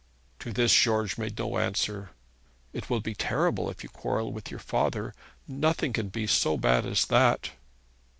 [0.39, 2.09] To this George made no answer.
[2.73, 5.13] 'It will be terrible if you quarrel with your father.
[5.47, 7.51] Nothing can be so bad as that.'